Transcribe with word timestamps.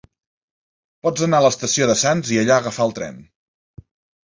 Pots 1.07 1.25
anar 1.27 1.41
a 1.43 1.47
l'estació 1.47 1.89
de 1.91 1.97
Sants 2.05 2.33
i 2.37 2.41
allà 2.45 2.59
agafar 2.63 2.91
el 2.91 2.99
tren. 3.03 3.23